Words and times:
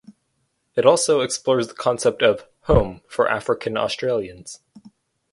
It 0.75 0.83
also 0.83 1.21
explores 1.21 1.67
the 1.67 1.75
concept 1.75 2.23
of 2.23 2.47
"home" 2.61 3.01
for 3.07 3.29
African 3.29 3.77
Australians. 3.77 4.59